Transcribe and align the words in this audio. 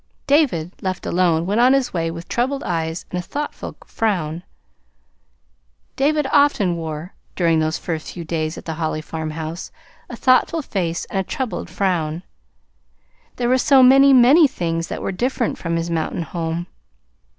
David, 0.25 0.73
left 0.81 1.05
alone, 1.05 1.45
went 1.45 1.61
on 1.61 1.73
his 1.73 1.93
way 1.93 2.09
with 2.09 2.27
troubled 2.27 2.63
eyes 2.63 3.05
and 3.11 3.19
a 3.19 3.21
thoughtful 3.21 3.77
frown. 3.85 4.41
David 5.95 6.25
often 6.31 6.75
wore, 6.75 7.13
during 7.35 7.59
those 7.59 7.77
first 7.77 8.11
few 8.13 8.25
days 8.25 8.57
at 8.57 8.65
the 8.65 8.73
Holly 8.73 9.01
farmhouse, 9.01 9.71
a 10.09 10.15
thoughtful 10.15 10.63
face 10.63 11.05
and 11.11 11.19
a 11.19 11.23
troubled 11.23 11.69
frown. 11.69 12.23
There 13.35 13.47
were 13.49 13.59
so 13.59 13.83
many, 13.83 14.11
many 14.11 14.47
things 14.47 14.87
that 14.87 15.03
were 15.03 15.11
different 15.11 15.59
from 15.59 15.75
his 15.75 15.91
mountain 15.91 16.23
home. 16.23 16.65